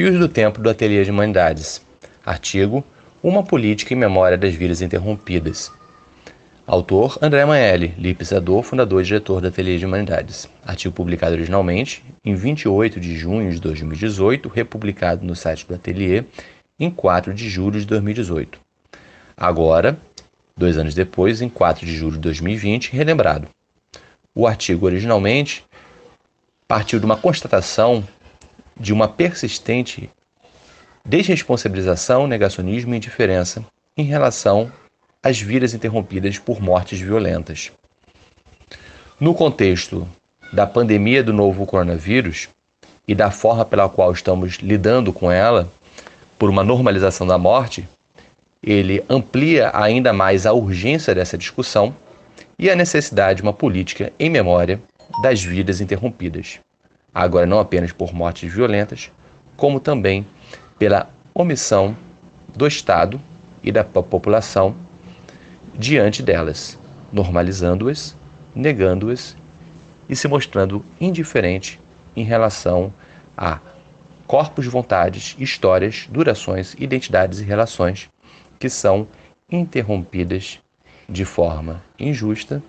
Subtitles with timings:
[0.00, 1.84] Fios do Tempo do Ateliê de Humanidades.
[2.24, 2.82] Artigo
[3.22, 5.70] Uma Política em Memória das Vidas Interrompidas.
[6.66, 10.48] Autor André Manelli, lipizador, fundador e diretor do Ateliê de Humanidades.
[10.64, 16.24] Artigo publicado originalmente em 28 de junho de 2018, republicado no site do Ateliê
[16.78, 18.58] em 4 de julho de 2018.
[19.36, 19.98] Agora,
[20.56, 23.48] dois anos depois, em 4 de julho de 2020, relembrado.
[24.34, 25.62] O artigo originalmente
[26.66, 28.02] partiu de uma constatação
[28.80, 30.08] de uma persistente
[31.04, 33.62] desresponsabilização, negacionismo e indiferença
[33.94, 34.72] em relação
[35.22, 37.70] às vidas interrompidas por mortes violentas.
[39.20, 40.08] No contexto
[40.50, 42.48] da pandemia do novo coronavírus
[43.06, 45.70] e da forma pela qual estamos lidando com ela,
[46.38, 47.86] por uma normalização da morte,
[48.62, 51.94] ele amplia ainda mais a urgência dessa discussão
[52.58, 54.80] e a necessidade de uma política em memória
[55.22, 56.60] das vidas interrompidas
[57.14, 59.10] agora não apenas por mortes violentas,
[59.56, 60.26] como também
[60.78, 61.96] pela omissão
[62.56, 63.20] do Estado
[63.62, 64.74] e da população
[65.74, 66.78] diante delas,
[67.12, 68.16] normalizando-as,
[68.54, 69.36] negando-as
[70.08, 71.80] e se mostrando indiferente
[72.16, 72.92] em relação
[73.36, 73.60] a
[74.26, 78.08] corpos, vontades, histórias, durações, identidades e relações
[78.58, 79.08] que são
[79.50, 80.60] interrompidas
[81.08, 82.62] de forma injusta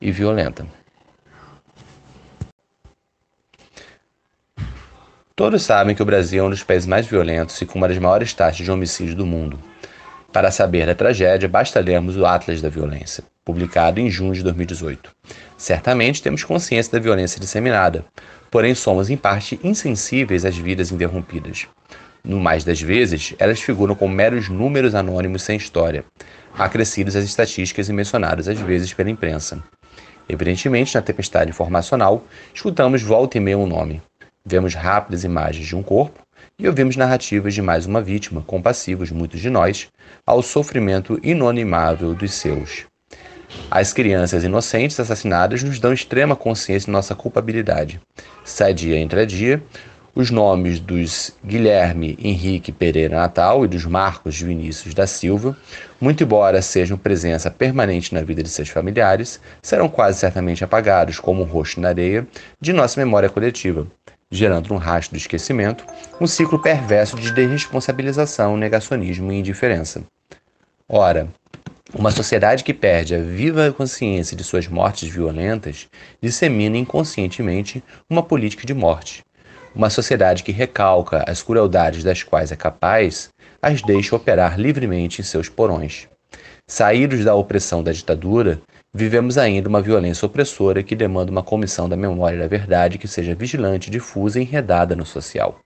[0.00, 0.66] e violenta.
[5.40, 7.96] Todos sabem que o Brasil é um dos países mais violentos e com uma das
[7.96, 9.58] maiores taxas de homicídio do mundo.
[10.30, 15.10] Para saber da tragédia, basta lermos o Atlas da Violência, publicado em junho de 2018.
[15.56, 18.04] Certamente temos consciência da violência disseminada,
[18.50, 21.66] porém somos em parte insensíveis às vidas interrompidas.
[22.22, 26.04] No mais das vezes, elas figuram como meros números anônimos sem história,
[26.52, 29.64] acrescidos às estatísticas e mencionados às vezes pela imprensa.
[30.28, 34.02] Evidentemente, na tempestade informacional, escutamos volta e meia um nome.
[34.44, 36.20] Vemos rápidas imagens de um corpo
[36.58, 39.88] e ouvimos narrativas de mais uma vítima, compassivos, muitos de nós,
[40.26, 42.86] ao sofrimento inonimável dos seus.
[43.70, 48.00] As crianças inocentes assassinadas nos dão extrema consciência de nossa culpabilidade.
[48.42, 49.62] Sai dia entre dia,
[50.14, 55.56] os nomes dos Guilherme Henrique Pereira Natal e dos Marcos Vinícius da Silva,
[56.00, 61.42] muito embora sejam presença permanente na vida de seus familiares, serão quase certamente apagados como
[61.42, 62.26] um rosto na areia
[62.60, 63.86] de nossa memória coletiva,
[64.30, 65.84] gerando um rastro de esquecimento,
[66.20, 70.04] um ciclo perverso de desresponsabilização, negacionismo e indiferença.
[70.88, 71.28] Ora,
[71.92, 75.88] uma sociedade que perde a viva consciência de suas mortes violentas
[76.22, 79.24] dissemina inconscientemente uma política de morte.
[79.74, 83.30] Uma sociedade que recalca as crueldades das quais é capaz,
[83.60, 86.08] as deixa operar livremente em seus porões.
[86.66, 88.60] Saídos da opressão da ditadura,
[88.92, 93.06] Vivemos ainda uma violência opressora que demanda uma comissão da memória e da verdade que
[93.06, 95.60] seja vigilante, difusa e enredada no social.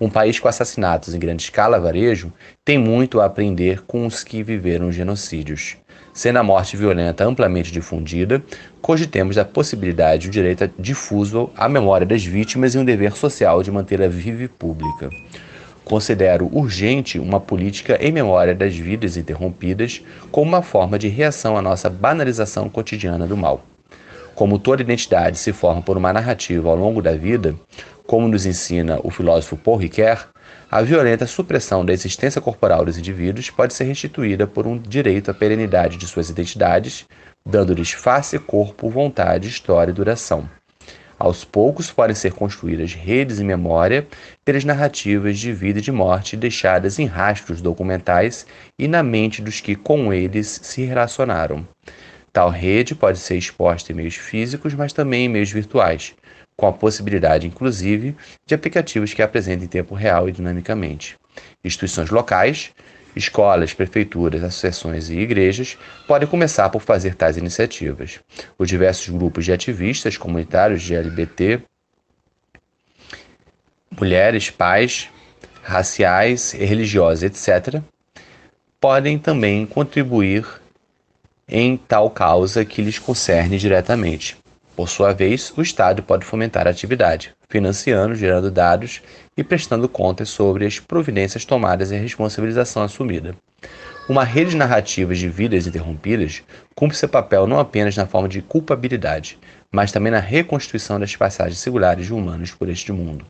[0.00, 2.32] Um país com assassinatos em grande escala varejo
[2.64, 5.76] tem muito a aprender com os que viveram genocídios.
[6.14, 8.40] Sendo a morte violenta amplamente difundida,
[8.80, 13.72] cogitemos a possibilidade de direito difuso à memória das vítimas e um dever social de
[13.72, 15.10] mantê-la viva e pública.
[15.84, 20.00] Considero urgente uma política em memória das vidas interrompidas
[20.30, 23.64] como uma forma de reação à nossa banalização cotidiana do mal.
[24.34, 27.54] Como toda identidade se forma por uma narrativa ao longo da vida,
[28.06, 30.28] como nos ensina o filósofo Paul Ricoeur,
[30.70, 35.34] a violenta supressão da existência corporal dos indivíduos pode ser restituída por um direito à
[35.34, 37.06] perenidade de suas identidades,
[37.44, 40.48] dando-lhes face, corpo, vontade, história e duração.
[41.22, 44.04] Aos poucos podem ser construídas redes em memória
[44.44, 48.44] pelas narrativas de vida e de morte deixadas em rastros documentais
[48.76, 51.64] e na mente dos que com eles se relacionaram.
[52.32, 56.12] Tal rede pode ser exposta em meios físicos, mas também em meios virtuais,
[56.56, 61.16] com a possibilidade, inclusive, de aplicativos que apresentem em tempo real e dinamicamente.
[61.62, 62.72] Instituições locais,
[63.14, 65.76] Escolas, prefeituras, associações e igrejas
[66.06, 68.20] podem começar por fazer tais iniciativas.
[68.58, 71.60] Os diversos grupos de ativistas comunitários de LGBT,
[73.98, 75.10] mulheres, pais,
[75.62, 77.82] raciais, religiosos, etc.,
[78.80, 80.44] podem também contribuir
[81.46, 84.41] em tal causa que lhes concerne diretamente.
[84.74, 89.02] Por sua vez, o Estado pode fomentar a atividade, financiando, gerando dados
[89.36, 93.36] e prestando contas sobre as providências tomadas e a responsabilização assumida.
[94.08, 96.42] Uma rede de narrativas de vidas interrompidas
[96.74, 99.38] cumpre seu papel não apenas na forma de culpabilidade,
[99.70, 103.24] mas também na reconstituição das passagens singulares de humanos por este mundo.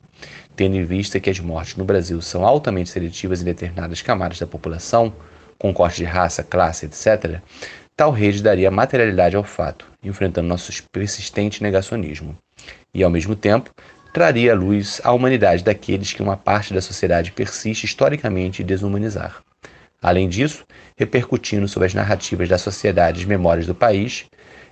[0.56, 4.46] Tendo em vista que as mortes no Brasil são altamente seletivas em determinadas camadas da
[4.46, 5.12] população,
[5.58, 7.40] com corte de raça, classe, etc.,
[7.96, 12.36] tal rede daria materialidade ao fato, enfrentando nosso persistente negacionismo.
[12.94, 13.70] E, ao mesmo tempo,
[14.12, 19.42] traria à luz a humanidade daqueles que uma parte da sociedade persiste historicamente desumanizar.
[20.02, 20.64] Além disso,
[20.96, 24.26] repercutindo sobre as narrativas da sociedade e memórias do país,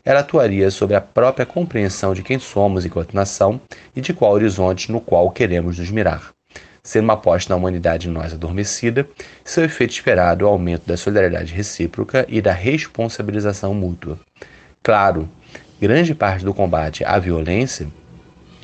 [0.04, 3.60] ela atuaria sobre a própria compreensão de quem somos enquanto nação
[3.94, 6.32] e de qual horizonte no qual queremos nos mirar.
[6.82, 9.08] Ser uma aposta na humanidade em nós adormecida,
[9.44, 14.18] seu efeito esperado é o aumento da solidariedade recíproca e da responsabilização mútua.
[14.82, 15.28] Claro,
[15.80, 17.86] grande parte do combate à violência,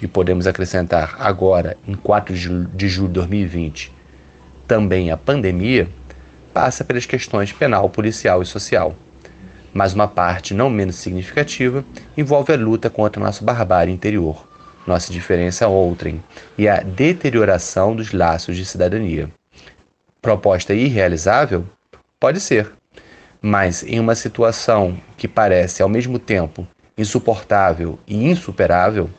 [0.00, 3.92] e podemos acrescentar agora, em 4 de julho de 2020,
[4.66, 5.88] também a pandemia,
[6.52, 8.94] passa pelas questões penal, policial e social
[9.76, 11.84] mas uma parte não menos significativa
[12.16, 14.45] envolve a luta contra nossa barbárie interior,
[14.86, 16.22] nossa diferença outrem
[16.56, 19.30] e a deterioração dos laços de cidadania.
[20.22, 21.66] Proposta irrealizável?
[22.18, 22.72] Pode ser,
[23.40, 26.66] mas em uma situação que parece ao mesmo tempo
[26.96, 29.10] insuportável e insuperável,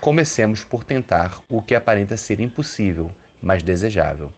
[0.00, 3.10] comecemos por tentar o que aparenta ser impossível,
[3.42, 4.32] mas desejável.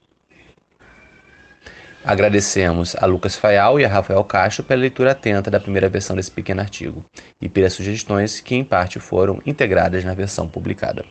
[2.08, 6.30] Agradecemos a Lucas Fayal e a Rafael Castro pela leitura atenta da primeira versão desse
[6.30, 7.04] pequeno artigo
[7.38, 11.04] e pelas sugestões que, em parte, foram integradas na versão publicada.